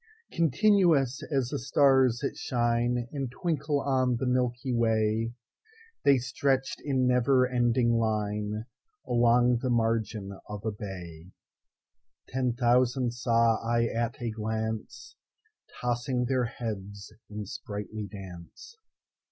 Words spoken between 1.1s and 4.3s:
as the stars that shineAnd twinkle on the